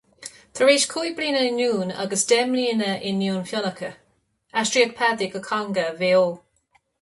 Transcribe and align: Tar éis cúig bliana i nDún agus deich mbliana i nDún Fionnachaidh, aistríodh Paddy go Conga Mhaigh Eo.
Tar 0.59 0.69
éis 0.75 0.85
cúig 0.93 1.11
bliana 1.17 1.41
i 1.49 1.51
nDún 1.57 1.91
agus 2.03 2.23
deich 2.31 2.47
mbliana 2.53 2.87
i 3.09 3.11
nDún 3.19 3.45
Fionnachaidh, 3.51 4.01
aistríodh 4.63 4.97
Paddy 5.03 5.29
go 5.37 5.43
Conga 5.51 5.87
Mhaigh 6.01 6.11
Eo. 6.15 6.27